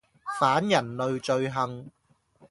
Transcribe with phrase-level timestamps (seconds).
[0.39, 1.91] 反人類罪行